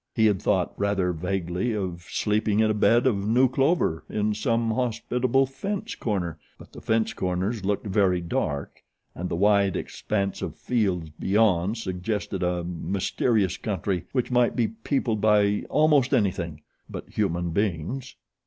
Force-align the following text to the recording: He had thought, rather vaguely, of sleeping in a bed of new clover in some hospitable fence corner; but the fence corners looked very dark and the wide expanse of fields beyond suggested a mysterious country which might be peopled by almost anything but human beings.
He 0.15 0.25
had 0.25 0.41
thought, 0.41 0.73
rather 0.77 1.13
vaguely, 1.13 1.73
of 1.75 2.07
sleeping 2.09 2.59
in 2.59 2.71
a 2.71 2.73
bed 2.73 3.05
of 3.05 3.17
new 3.27 3.47
clover 3.47 4.03
in 4.09 4.33
some 4.33 4.71
hospitable 4.71 5.45
fence 5.45 5.93
corner; 5.93 6.39
but 6.57 6.71
the 6.73 6.81
fence 6.81 7.13
corners 7.13 7.63
looked 7.63 7.85
very 7.85 8.19
dark 8.19 8.81
and 9.13 9.29
the 9.29 9.35
wide 9.35 9.75
expanse 9.75 10.41
of 10.41 10.55
fields 10.55 11.11
beyond 11.11 11.77
suggested 11.77 12.41
a 12.41 12.63
mysterious 12.63 13.57
country 13.57 14.07
which 14.11 14.31
might 14.31 14.55
be 14.55 14.69
peopled 14.69 15.21
by 15.21 15.65
almost 15.69 16.15
anything 16.15 16.61
but 16.89 17.07
human 17.11 17.51
beings. 17.51 18.15